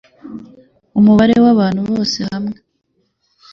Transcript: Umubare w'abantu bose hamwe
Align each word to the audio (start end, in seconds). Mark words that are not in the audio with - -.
Umubare 0.99 1.35
w'abantu 1.43 1.81
bose 1.89 2.17
hamwe 2.29 2.57